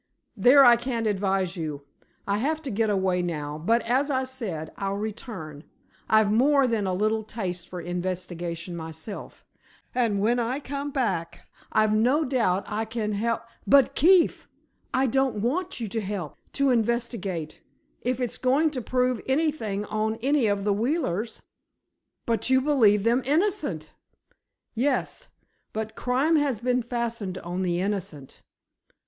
"There 0.35 0.65
I 0.65 0.77
can't 0.77 1.05
advise 1.05 1.55
you. 1.55 1.85
I 2.25 2.39
have 2.39 2.59
to 2.63 2.71
get 2.71 2.89
away 2.89 3.21
now, 3.21 3.59
but, 3.59 3.83
as 3.83 4.09
I 4.09 4.23
said, 4.23 4.71
I'll 4.75 4.95
return. 4.95 5.63
I've 6.09 6.31
more 6.31 6.65
than 6.65 6.87
a 6.87 6.93
little 6.95 7.23
taste 7.23 7.69
for 7.69 7.79
investigation 7.79 8.75
myself, 8.75 9.45
and 9.93 10.19
when 10.19 10.39
I 10.39 10.59
come 10.59 10.89
back, 10.89 11.47
I've 11.71 11.93
no 11.93 12.25
doubt 12.25 12.65
I 12.65 12.83
can 12.83 13.11
hel——" 13.11 13.45
"But—Keefe—I 13.67 15.05
don't 15.05 15.35
want 15.35 15.79
you 15.79 15.87
to 15.89 16.01
help—to 16.01 16.71
investigate—if 16.71 18.19
it's 18.19 18.39
going 18.39 18.71
to 18.71 18.81
prove 18.81 19.21
anything 19.27 19.85
on 19.85 20.15
any 20.23 20.47
of 20.47 20.63
the 20.63 20.73
Wheelers." 20.73 21.43
"But 22.25 22.49
you 22.49 22.59
believe 22.59 23.03
them 23.03 23.21
innocent!" 23.23 23.91
"Yes; 24.73 25.27
but 25.73 25.95
crime 25.95 26.37
has 26.37 26.57
been 26.59 26.81
fastened 26.81 27.37
on 27.37 27.61
the 27.61 27.79
innocent." 27.79 28.41